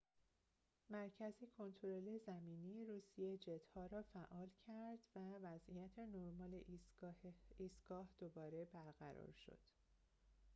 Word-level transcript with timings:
مرکز 0.89 1.33
کنترل 1.57 2.17
زمینی 2.17 2.85
روسیه 2.85 3.37
جت‌ها 3.37 3.85
را 3.85 4.03
فعال 4.13 4.47
کرد 4.67 4.99
و 5.15 5.19
وضعیت 5.43 5.99
نرمال 5.99 6.61
ایستگاه 7.49 8.07
دوباره 8.19 8.65
برقرار 8.73 9.31
شد 9.45 9.57